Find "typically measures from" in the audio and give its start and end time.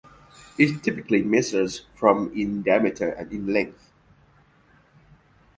0.81-2.31